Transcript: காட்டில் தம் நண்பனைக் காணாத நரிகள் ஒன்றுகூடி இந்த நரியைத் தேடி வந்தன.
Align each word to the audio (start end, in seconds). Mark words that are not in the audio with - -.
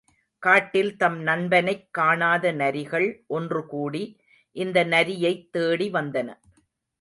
காட்டில் 0.43 0.97
தம் 0.97 1.19
நண்பனைக் 1.19 1.87
காணாத 1.91 2.53
நரிகள் 2.53 3.07
ஒன்றுகூடி 3.27 4.03
இந்த 4.55 4.85
நரியைத் 4.85 5.49
தேடி 5.51 5.91
வந்தன. 5.91 6.29